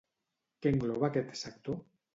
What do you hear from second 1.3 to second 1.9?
sector?